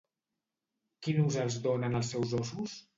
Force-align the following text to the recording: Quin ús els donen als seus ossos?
Quin 1.09 1.21
ús 1.27 1.39
els 1.47 1.61
donen 1.69 2.03
als 2.03 2.15
seus 2.17 2.39
ossos? 2.45 2.79